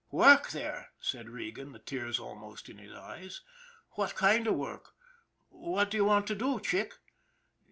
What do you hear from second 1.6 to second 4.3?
the tears almost in his eyes." What